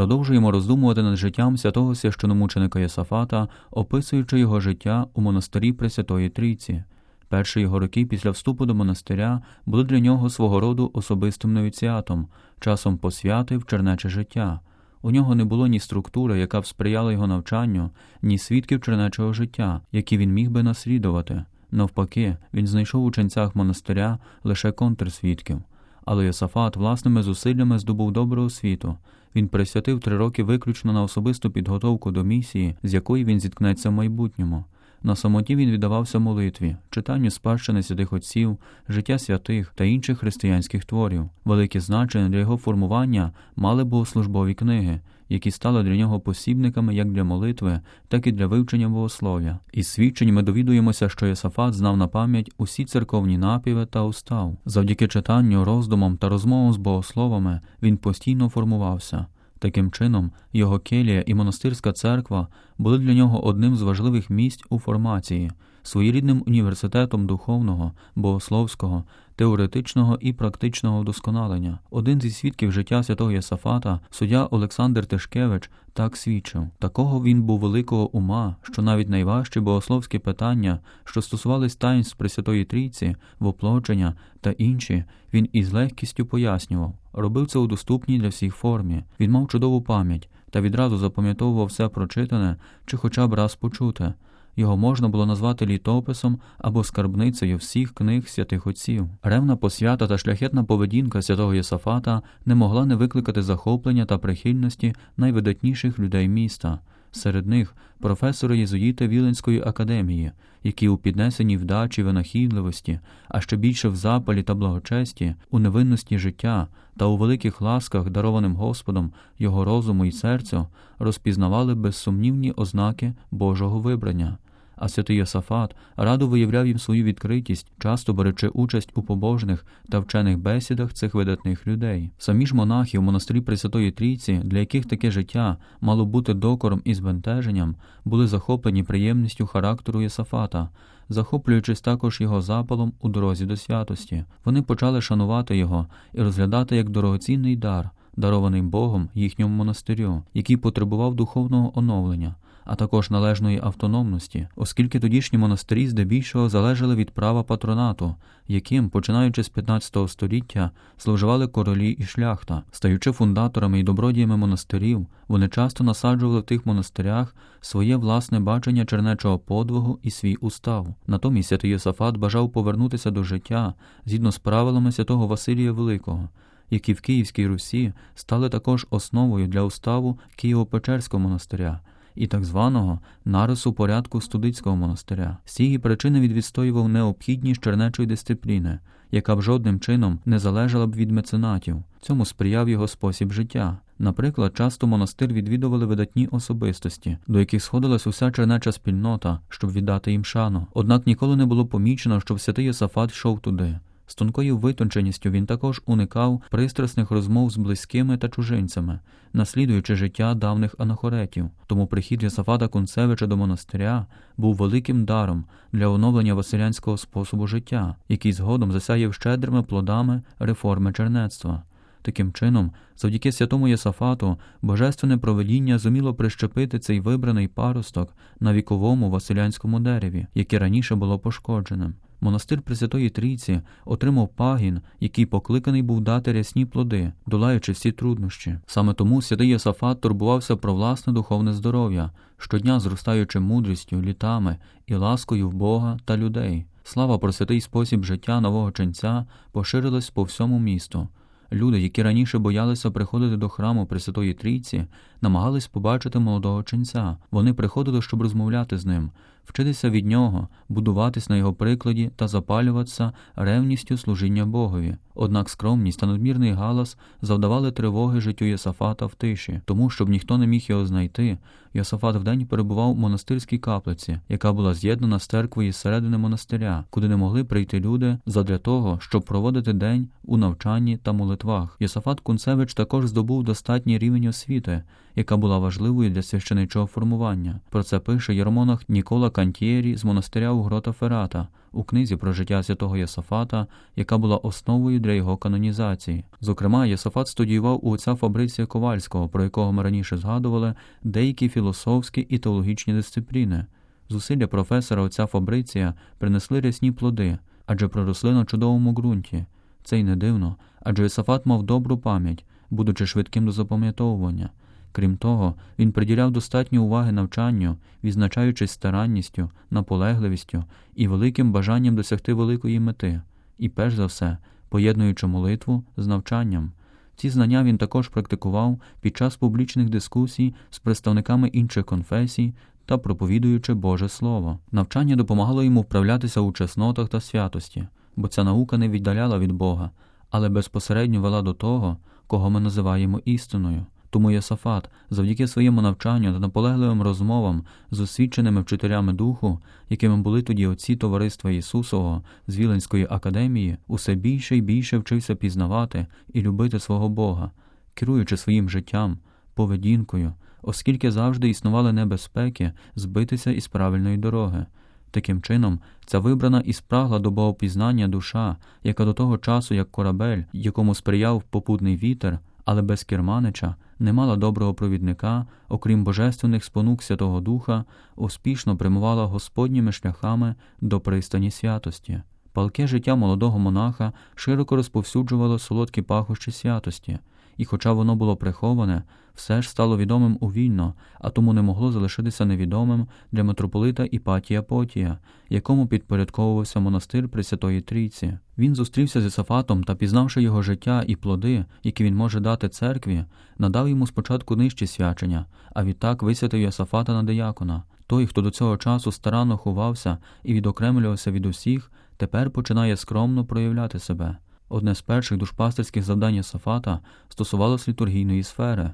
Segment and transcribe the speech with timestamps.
[0.00, 6.84] Продовжуємо роздумувати над життям святого священомученика Єсафата, описуючи його життя у монастирі Пресвятої Трійці.
[7.28, 12.28] Перші його роки після вступу до монастиря були для нього свого роду особистим новіціатом,
[12.60, 14.60] часом посвяти в чернече життя.
[15.02, 17.90] У нього не було ні структури, яка б сприяла його навчанню,
[18.22, 21.44] ні свідків чернечого життя, які він міг би наслідувати.
[21.70, 25.62] Навпаки, він знайшов у ченцях монастиря лише контрсвідків.
[26.04, 28.96] Але Йосафат власними зусиллями здобув добру освіту.
[29.36, 33.92] Він присвятив три роки виключно на особисту підготовку до місії, з якої він зіткнеться в
[33.92, 34.64] майбутньому.
[35.02, 41.28] На самоті він віддавався молитві, читанню спадщини святих отців, життя святих та інших християнських творів.
[41.44, 47.24] Велике значення для його формування мали богослужбові книги, які стали для нього посібниками як для
[47.24, 49.58] молитви, так і для вивчення богослов'я.
[49.72, 54.56] Із свідчень ми довідуємося, що Єсафат знав на пам'ять усі церковні напіви та устав.
[54.64, 59.26] Завдяки читанню, роздумам та розмовам з богословами він постійно формувався.
[59.60, 64.78] Таким чином, його келія і монастирська церква були для нього одним з важливих місць у
[64.78, 65.50] формації,
[65.82, 69.04] своєрідним університетом духовного, богословського,
[69.36, 71.78] теоретичного і практичного вдосконалення.
[71.90, 76.68] Один зі свідків життя святого Єсафата, суддя Олександр Тишкевич, так свідчив.
[76.78, 83.16] Такого він був великого ума, що навіть найважчі богословські питання, що стосувались таїнств Пресвятої Трійці,
[83.38, 85.04] воплодження та інші,
[85.34, 86.94] він із легкістю пояснював.
[87.12, 89.04] Робив це у доступній для всіх формі.
[89.20, 94.14] Він мав чудову пам'ять та відразу запам'ятовував все прочитане чи хоча б раз почуте.
[94.56, 99.08] Його можна було назвати літописом або скарбницею всіх книг святих отців.
[99.22, 105.98] Ревна посвята та шляхетна поведінка святого Єсафата не могла не викликати захоплення та прихильності найвидатніших
[105.98, 106.78] людей міста.
[107.12, 110.32] Серед них професори єзуїта Віленської академії,
[110.62, 116.68] які у піднесеній вдачі винахідливості, а ще більше в запалі та благочесті, у невинності життя
[116.96, 120.66] та у великих ласках, дарованим Господом, його розуму і серцю,
[120.98, 124.38] розпізнавали безсумнівні ознаки Божого вибрання
[124.80, 130.38] а святий Йосафат радо виявляв їм свою відкритість, часто беручи участь у побожних та вчених
[130.38, 132.10] бесідах цих видатних людей.
[132.18, 136.94] Самі ж монахи в монастирі Пресвятої Трійці, для яких таке життя мало бути докором і
[136.94, 137.74] збентеженням,
[138.04, 140.68] були захоплені приємністю характеру Єсафата.
[141.08, 146.90] Захоплюючись також його запалом у дорозі до святості, вони почали шанувати його і розглядати як
[146.90, 152.34] дорогоцінний дар, дарований Богом їхньому монастирю, який потребував духовного оновлення
[152.70, 158.14] а також належної автономності, оскільки тодішні монастирі здебільшого залежали від права патронату,
[158.48, 165.48] яким, починаючи з 15 століття, служивали королі і шляхта, стаючи фундаторами і добродіями монастирів, вони
[165.48, 170.94] часто насаджували в тих монастирях своє власне бачення чернечого подвигу і свій устав.
[171.06, 176.28] Натомість святий Йосафат бажав повернутися до життя згідно з правилами святого Василія Великого.
[176.70, 181.80] Які в Київській Русі стали також основою для уставу Києво-Печерського монастиря,
[182.14, 185.36] і так званого нарису порядку студицького монастиря.
[185.44, 188.78] З цієї причини він відстоював необхідність чернечої дисципліни,
[189.10, 191.82] яка б жодним чином не залежала б від меценатів.
[192.00, 193.78] Цьому сприяв його спосіб життя.
[193.98, 200.24] Наприклад, часто монастир відвідували видатні особистості, до яких сходилась уся чернеча спільнота, щоб віддати їм
[200.24, 200.66] шану.
[200.74, 203.78] Однак ніколи не було помічено, щоб святий Йосафат йшов туди.
[204.10, 209.00] З тонкою витонченістю він також уникав пристрасних розмов з близькими та чужинцями,
[209.32, 211.50] наслідуючи життя давних анахоретів.
[211.66, 214.06] Тому прихід Єсафата Кунцевича до монастиря
[214.36, 221.62] був великим даром для оновлення василянського способу життя, який згодом засяяв щедрими плодами реформи чернецтва.
[222.02, 229.80] Таким чином, завдяки святому Єсафату, божественне проведіння зуміло прищепити цей вибраний паросток на віковому василянському
[229.80, 231.94] дереві, яке раніше було пошкодженим.
[232.20, 238.58] Монастир Пресвятої Трійці отримав пагін, який покликаний був дати рясні плоди, долаючи всі труднощі.
[238.66, 244.56] Саме тому святий Єсафат турбувався про власне духовне здоров'я, щодня зростаючи мудрістю, літами
[244.86, 246.66] і ласкою в Бога та людей.
[246.84, 251.08] Слава про святий спосіб життя нового ченця поширилась по всьому місту.
[251.52, 254.86] Люди, які раніше боялися приходити до храму Пресвятої Трійці,
[255.20, 257.16] намагались побачити молодого ченця.
[257.30, 259.10] Вони приходили, щоб розмовляти з ним,
[259.44, 264.96] вчитися від нього, будуватись на його прикладі та запалюватися ревністю служіння Богові.
[265.14, 270.46] Однак скромність та надмірний галас завдавали тривоги життю Єсафата в тиші, тому щоб ніхто не
[270.46, 271.38] міг його знайти.
[271.74, 277.08] Йосафат вдень перебував у монастирській каплиці, яка була з'єднана з церквою зсередини середини монастиря, куди
[277.08, 281.76] не могли прийти люди задля того, щоб проводити день у навчанні та молитвах.
[281.80, 284.82] Йосафат Кунцевич також здобув достатній рівень освіти,
[285.16, 287.60] яка була важливою для священичого формування.
[287.70, 292.62] Про це пише єромонах Нікола Кантієрі з монастиря у Грота Ферата у книзі про життя
[292.62, 296.24] святого Йосафата, яка була основою для його канонізації.
[296.40, 302.38] Зокрема, Йосафат студіював у отця Фабриція Ковальського, про якого ми раніше згадували, деякі філософські і
[302.38, 303.66] теологічні дисципліни.
[304.08, 309.44] Зусилля професора отця Фабриція принесли рясні плоди, адже проросли на чудовому ґрунті.
[309.84, 314.50] Це й не дивно, адже Йосафат мав добру пам'ять, будучи швидким до запам'ятовування.
[314.92, 320.64] Крім того, він приділяв достатньо уваги навчанню, відзначаючись старанністю, наполегливістю
[320.94, 323.20] і великим бажанням досягти великої мети,
[323.58, 324.36] і, перш за все,
[324.68, 326.72] поєднуючи молитву з навчанням.
[327.16, 332.54] Ці знання він також практикував під час публічних дискусій з представниками інших конфесій
[332.86, 334.58] та проповідуючи Боже Слово.
[334.72, 337.86] Навчання допомагало йому вправлятися у чеснотах та святості,
[338.16, 339.90] бо ця наука не віддаляла від Бога,
[340.30, 341.96] але безпосередньо вела до того,
[342.26, 343.86] кого ми називаємо істиною.
[344.10, 350.66] Тому Єсафат, завдяки своєму навчанню та наполегливим розмовам з освіченими вчителями духу, якими були тоді
[350.66, 357.08] отці товариства Ісусового з Віленської академії, усе більше і більше вчився пізнавати і любити свого
[357.08, 357.50] Бога,
[357.94, 359.18] керуючи своїм життям,
[359.54, 364.66] поведінкою, оскільки завжди існували небезпеки збитися із правильної дороги.
[365.10, 370.42] Таким чином, ця вибрана і спрагла до богопізнання душа, яка до того часу, як корабель,
[370.52, 372.38] якому сприяв попутний вітер,
[372.70, 377.84] але без керманича, не мала доброго провідника, окрім божественних спонук Святого Духа,
[378.16, 382.22] успішно прямувала Господніми шляхами до пристані святості.
[382.52, 387.18] Палке життя молодого монаха широко розповсюджувало солодкі пахощі святості,
[387.56, 389.02] і, хоча воно було приховане,
[389.34, 395.18] все ж стало відомим увільно, а тому не могло залишитися невідомим для митрополита Іпатія Потія,
[395.48, 398.38] якому підпорядковувався монастир Пресвятої Трійці.
[398.58, 403.24] Він зустрівся з Ісафатом та, пізнавши його життя і плоди, які він може дати церкві,
[403.58, 407.82] надав йому спочатку нижчі свячення, а відтак висвятив Йосафата на диякона.
[408.06, 413.98] Той, хто до цього часу старанно ховався і відокремлювався від усіх, тепер починає скромно проявляти
[413.98, 414.36] себе.
[414.72, 418.90] Одне з перших душпастерських завдань Йосафата стосувалося літургійної сфери.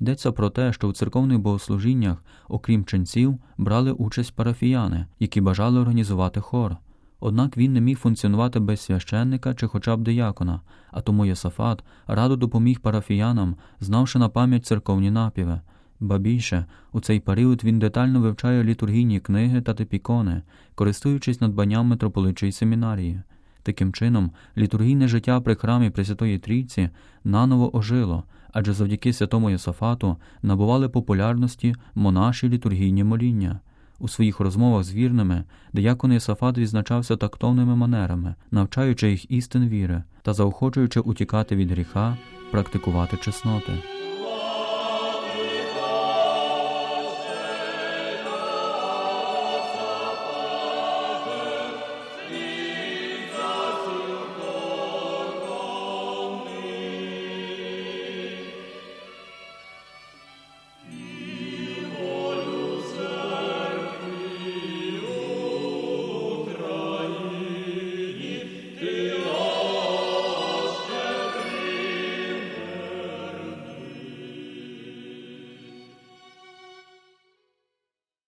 [0.00, 6.40] Йдеться про те, що у церковних богослужіннях, окрім ченців, брали участь парафіяни, які бажали організувати
[6.40, 6.76] хор.
[7.20, 10.60] Однак він не міг функціонувати без священника чи хоча б диякона,
[10.90, 15.60] а тому Єсафат радо допоміг парафіянам, знавши на пам'ять церковні напіви.
[16.00, 20.42] Ба більше, у цей період він детально вивчає літургійні книги та типікони,
[20.74, 23.22] користуючись надбанням митрополитчої семінарії.
[23.62, 26.90] Таким чином, літургійне життя при храмі Пресвятої Трійці
[27.24, 33.60] наново ожило, адже завдяки святому Йосафату набували популярності монаші літургійні моління.
[33.98, 40.32] У своїх розмовах з вірними диякон Єсафат відзначався тактовними манерами, навчаючи їх істин віри та
[40.32, 42.16] заохочуючи утікати від гріха,
[42.50, 43.99] практикувати чесноти.